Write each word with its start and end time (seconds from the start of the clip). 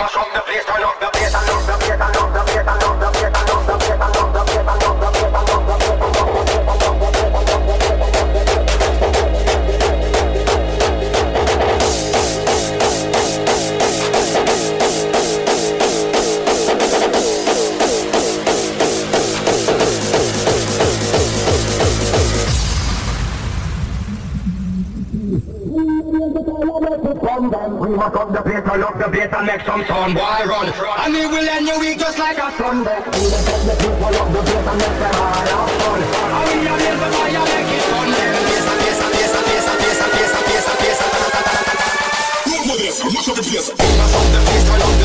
últimos. 0.00 0.37
right 29.58 29.66
from 29.66 29.84
town, 29.84 30.14
boy 30.14 30.44
run? 30.46 30.68
And 31.04 31.14
we 31.14 31.26
will 31.26 31.48
end 31.48 31.66
your 31.66 31.78
week 31.80 31.98
just 31.98 32.18
like 32.18 32.38
a 32.38 32.50
thunder. 32.52 33.02
We 33.06 33.10
the 33.10 33.74
people 33.80 34.06
of 34.06 34.32
the 34.32 34.40
place 34.42 34.66
and 34.66 34.78
make 34.78 34.98
them 34.98 35.14
all 35.18 35.68
fun. 35.68 36.00
And 36.02 36.60
we 36.60 36.68
are 36.68 36.78
here 36.78 36.96
to 36.96 37.08
fire, 37.16 37.44
make 37.44 37.72
it 37.74 37.82
fun. 37.90 38.08
Look 42.48 42.62
for 42.66 42.76
this, 42.78 42.98
look 43.04 43.24
for 43.24 43.34
the 43.34 43.42
place. 43.42 43.68
Look 43.68 43.78
for 43.78 44.24
the 44.32 44.40
place, 44.46 44.68
I 44.68 44.78
love 44.78 44.97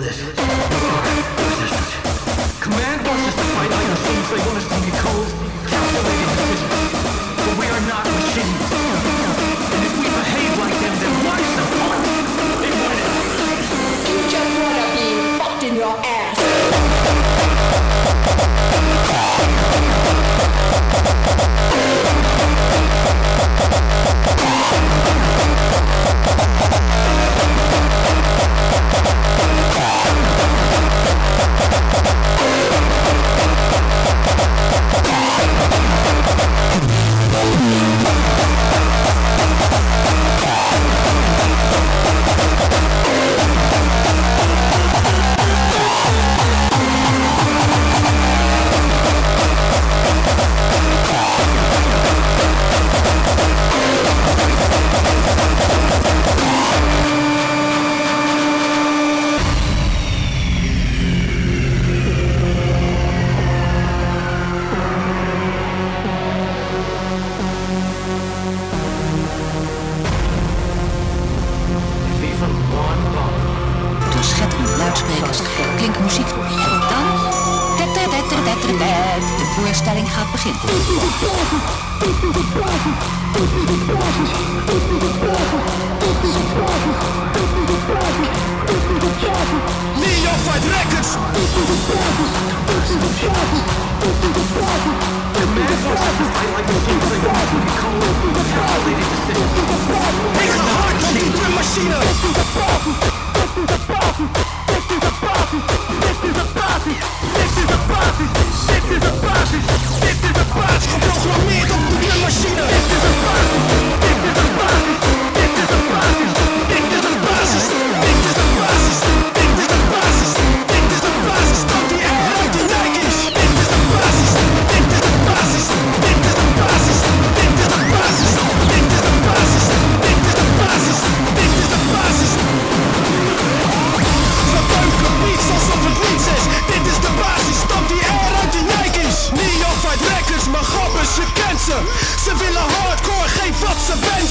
this. 0.00 0.47
Yeah. 35.40 35.68
Argentina. 80.50 80.98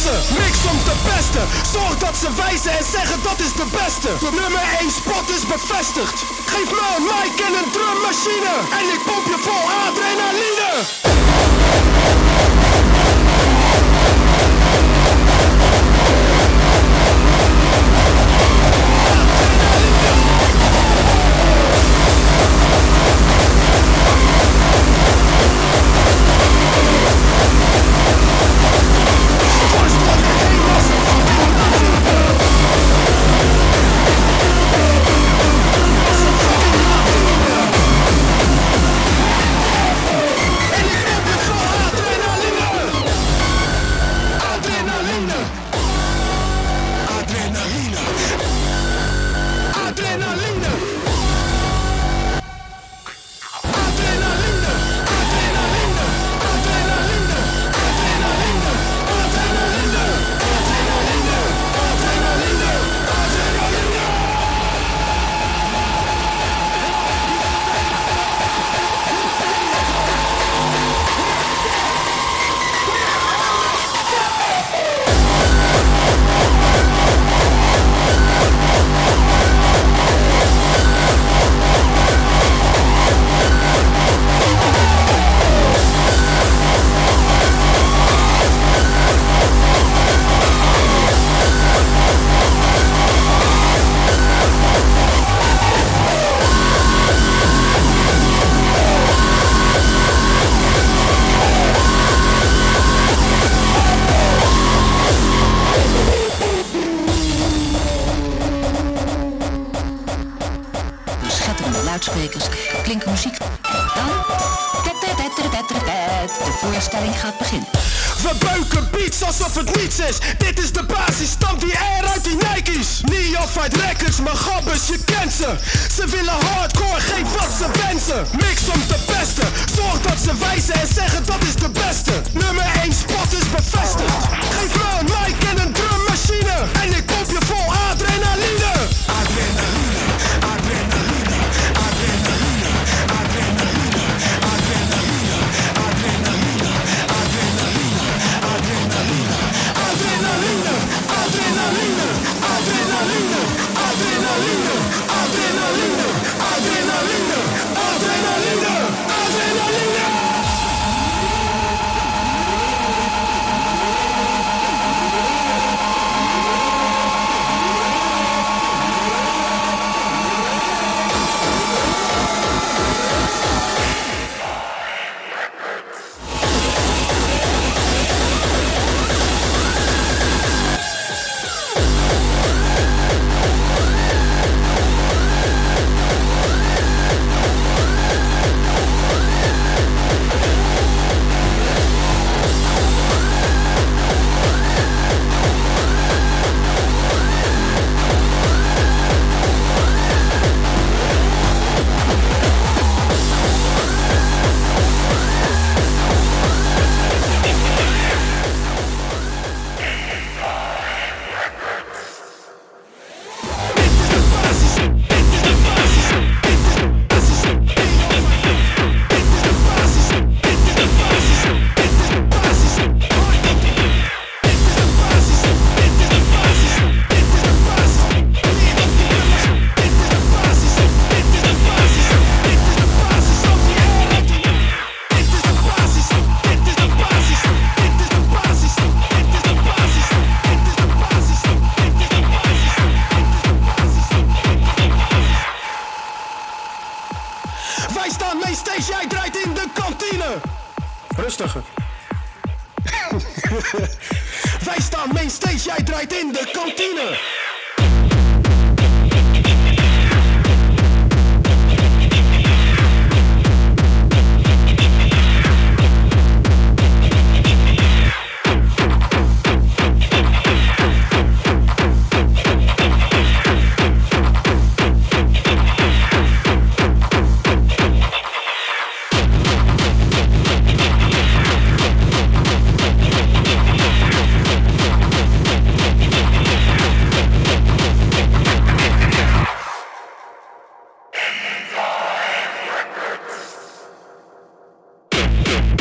pesten, 0.08 0.36
niks 0.44 0.66
om 0.72 0.84
te 0.84 0.96
pesten. 1.10 1.48
Zorg 1.72 1.98
dat 1.98 2.18
ze 2.18 2.30
wijzen 2.36 2.72
en 2.78 2.86
zeggen 2.92 3.20
dat 3.24 3.40
is 3.40 3.54
de 3.54 3.68
beste. 3.72 4.10
De 4.20 4.32
nummer 4.42 4.64
1 4.80 4.92
spot 4.92 5.30
is 5.38 5.46
bevestigd. 5.46 6.24
Geef 6.46 6.70
me 6.72 6.86
een 6.98 7.04
mic 7.04 7.40
en 7.48 7.54
een 7.62 7.72
drummachine. 7.72 8.54
En 8.80 8.86
ik 8.96 9.02
pomp 9.06 9.26
je 9.26 9.38
vol 9.46 9.66
adrenaline. 9.88 10.70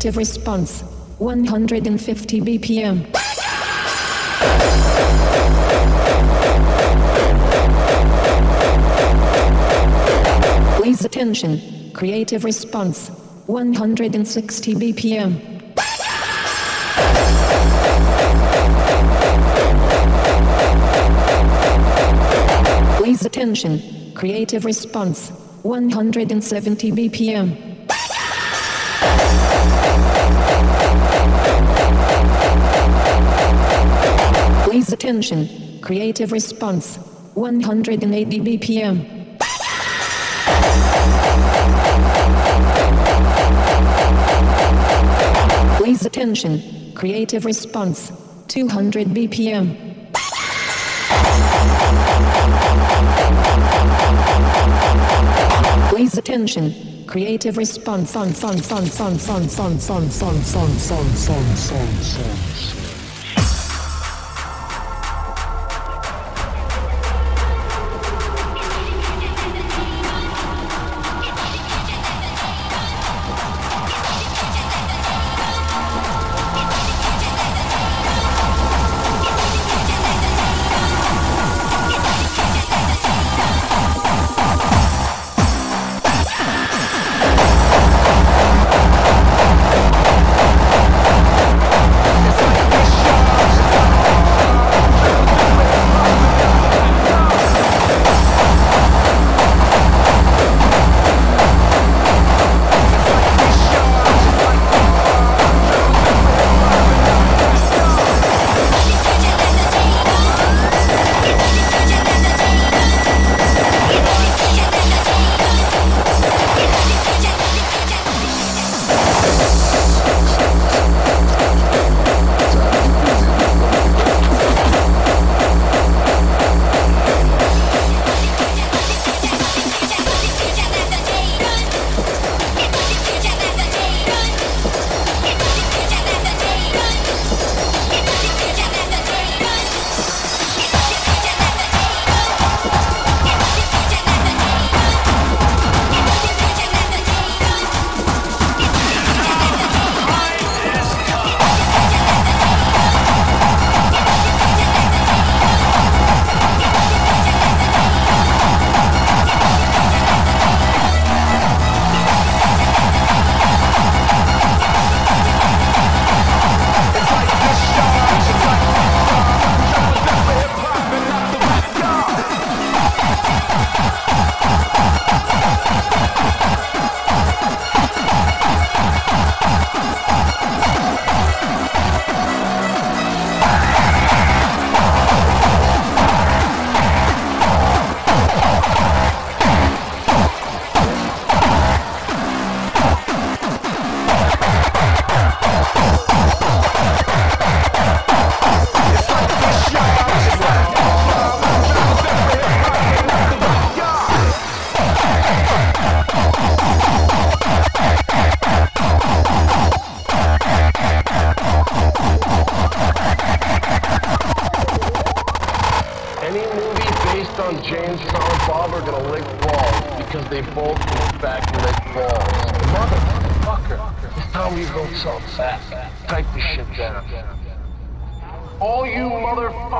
Creative 0.00 0.16
response. 0.16 0.80
150 1.18 2.40
BPM. 2.40 3.12
Please 10.78 11.04
attention. 11.04 11.60
Creative 11.92 12.44
response. 12.44 13.10
160 13.44 14.74
BPM. 14.76 15.36
Please 22.96 23.26
attention. 23.26 23.82
Creative 24.14 24.64
response. 24.64 25.28
170 25.62 26.92
BPM. 26.92 27.69
Attention. 35.10 35.80
Creative 35.80 36.30
response. 36.30 36.96
180 37.34 38.40
BPM. 38.40 38.96
Please 45.78 46.06
attention. 46.06 46.92
Creative 46.94 47.44
response. 47.44 48.12
200 48.46 49.08
BPM. 49.08 49.74
Please 55.88 56.16
attention. 56.18 56.72
Creative 57.08 57.56
response 57.56 58.14
on 58.14 58.32
son 58.32 58.58
son 58.58 58.86
son 58.86 59.18
son 59.18 59.48
son 59.48 59.48
son 59.48 59.80
son 59.80 60.10
son 60.10 60.40
son 60.40 60.78
son 60.78 61.16
son 61.16 61.56
son. 61.56 61.60
balls. 61.70 62.79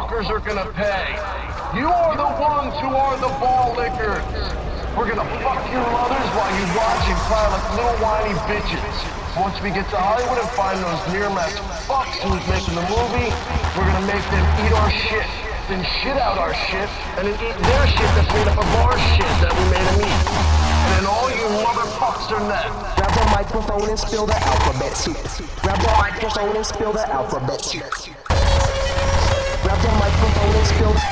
Motherfuckers 0.01 0.30
are 0.30 0.40
gonna 0.40 0.70
pay. 0.72 1.12
You 1.76 1.86
are 1.86 2.16
the 2.16 2.30
ones 2.40 2.74
who 2.80 2.88
are 2.88 3.16
the 3.20 3.28
ball 3.36 3.76
lickers. 3.76 4.24
We're 4.96 5.09
gonna 5.09 5.28
fuck 5.44 5.61
your 5.70 5.84
mothers 5.92 6.28
while 6.34 6.53
you 6.57 6.64
watch 6.72 7.05
and 7.05 7.20
cry 7.28 7.44
like 7.53 7.66
little 7.76 7.96
whiny 8.01 8.34
bitches. 8.48 8.96
Once 9.36 9.61
we 9.62 9.70
get 9.70 9.88
to 9.90 9.96
Hollywood 9.96 10.38
and 10.38 10.51
find 10.57 10.80
those 10.80 11.01
Miramax 11.12 11.61
fucks 11.86 12.16
who's 12.24 12.42
making 12.48 12.74
the 12.74 12.86
movie, 12.88 13.30
we're 13.76 13.86
gonna 13.86 14.07
make 14.09 14.24
them 14.32 14.44
eat 14.64 14.72
our 14.72 14.90
shit, 14.90 15.28
then 15.68 15.84
shit 16.03 16.16
out 16.16 16.38
our 16.38 16.55
shit, 16.55 16.88
and 17.20 17.28
then 17.28 17.36
eat 17.36 17.57
their 17.61 17.86
shit 17.86 18.11
that's 18.16 18.30
made 18.34 18.48
up 18.48 18.59
of 18.59 18.70
our 18.82 18.98
shit 19.14 19.32
that 19.44 19.53
we 19.53 19.62
made 19.68 19.84
them 19.84 20.01
eat. 20.01 20.20
And 20.80 20.90
then 20.96 21.07
all 21.07 21.28
you 21.30 21.44
motherfuckers 21.61 22.34
are 22.34 22.44
next. 22.48 22.72
Grab 22.96 23.14
a 23.14 23.24
microphone 23.36 23.88
and 23.88 23.98
spill 23.98 24.26
the 24.26 24.38
alphabet 24.48 24.96
soup. 24.96 25.20
Grab 25.62 25.78
a 25.78 25.92
microphone 26.01 26.57
and 26.57 26.66
spill 26.66 26.92
the 26.92 27.07
alphabet 27.09 27.61
soup. 27.62 28.30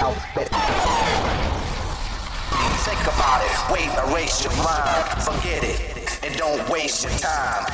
Alphabet. 0.01 0.49
Think 2.85 3.01
about 3.03 3.43
it, 3.43 3.73
wait, 3.73 3.91
erase 4.11 4.45
your 4.45 4.53
mind, 4.63 5.23
forget 5.23 5.65
it, 5.65 6.25
and 6.25 6.37
don't 6.37 6.69
waste 6.69 7.05
your 7.05 7.13
time. 7.13 7.65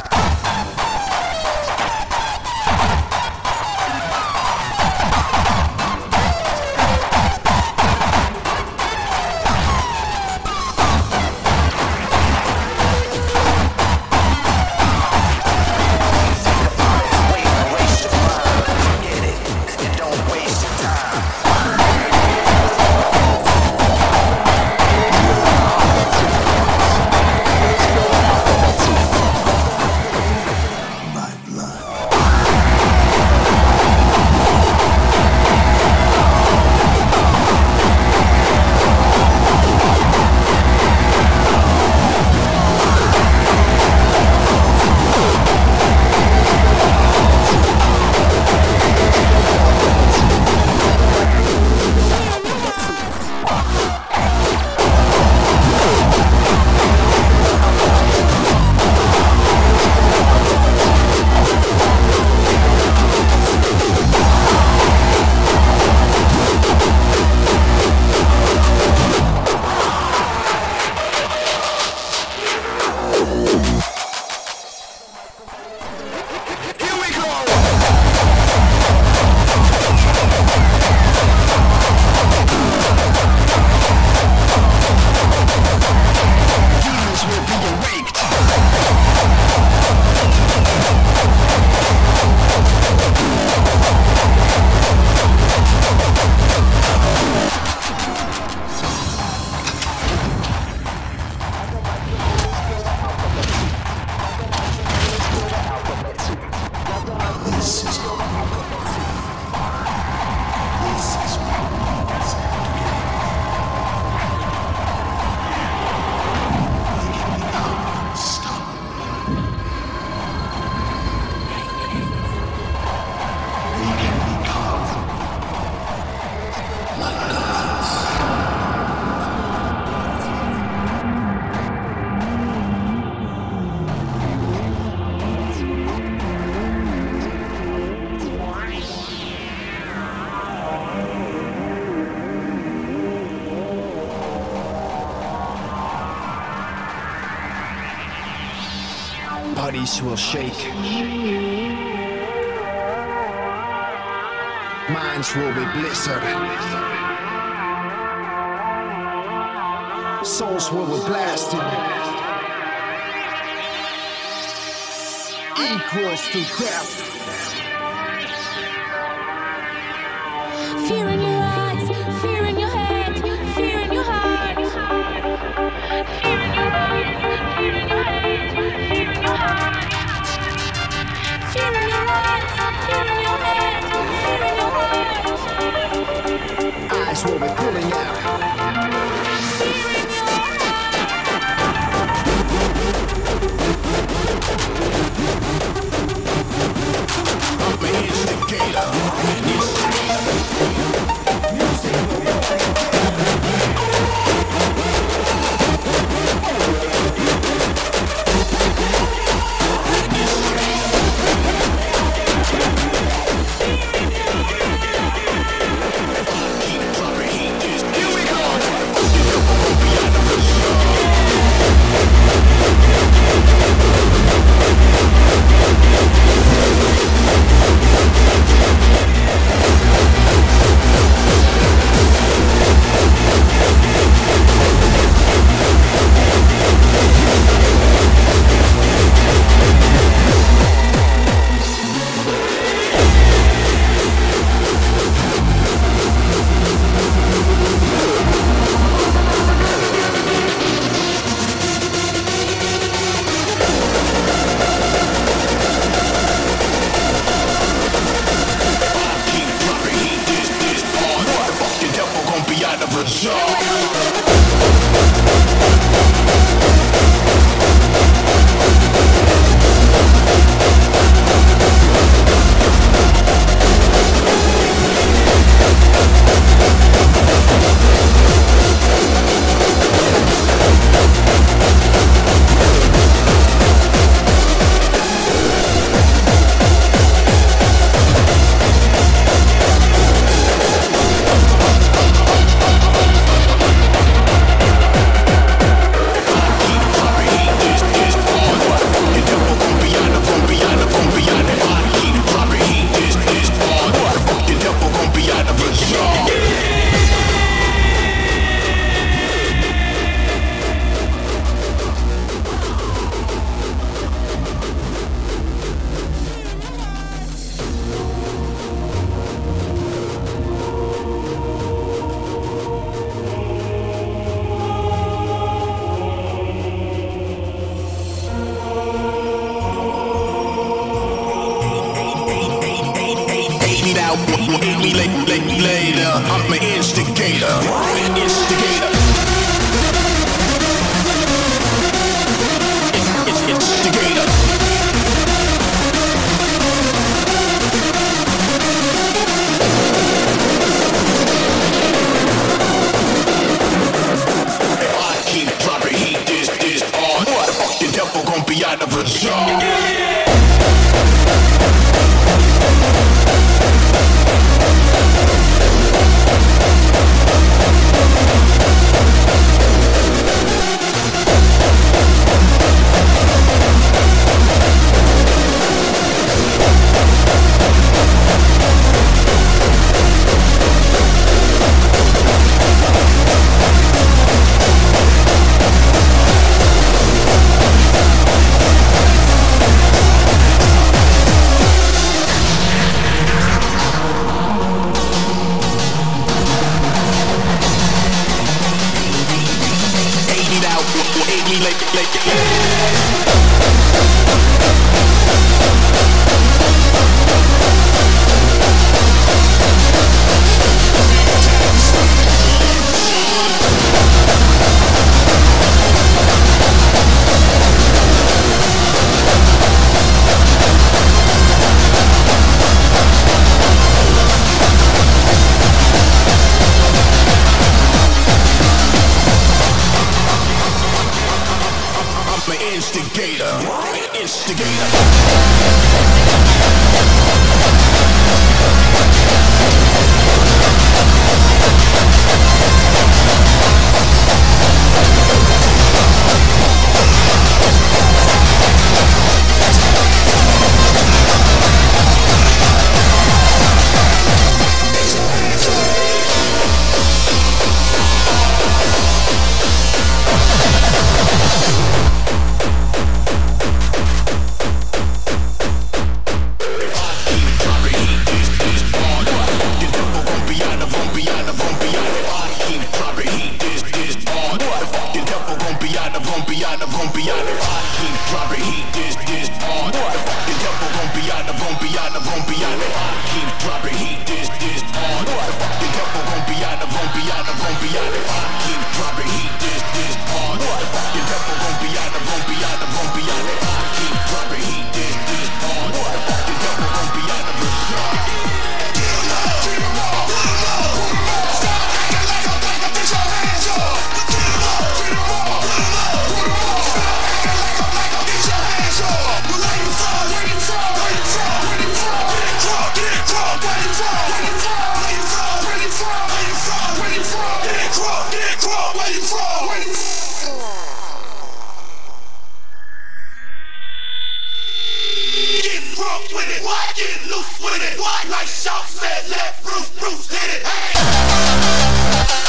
drunk 526.05 526.29
with 526.33 526.49
it? 526.57 526.63
Why 526.65 526.93
get 526.95 527.17
loose 527.31 527.61
with 527.61 527.83
it? 527.83 527.99
Why? 527.99 528.25
Like 528.29 528.47
Shout 528.47 528.87
said, 528.87 529.31
let 529.31 529.63
Bruce 529.63 529.91
Bruce 529.99 530.29
hit 530.29 530.61
it. 530.61 530.67
Hey! 530.67 532.44